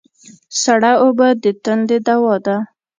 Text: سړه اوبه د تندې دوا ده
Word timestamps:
سړه 0.61 0.91
اوبه 1.03 1.27
د 1.43 1.45
تندې 1.63 1.97
دوا 2.07 2.35
ده 2.45 2.57